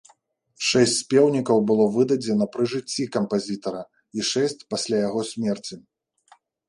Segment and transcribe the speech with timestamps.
[0.67, 3.81] Шэсць спеўнікаў было выдадзена пры жыцці кампазітара,
[4.19, 5.75] і шэсць пасля яго смерці.